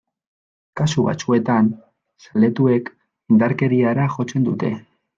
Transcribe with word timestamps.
Kasu 0.79 1.03
batzuetan, 1.07 1.69
zaletuek 2.25 2.93
indarkeriara 3.37 4.11
jotzen 4.19 4.53
dute. 4.53 4.77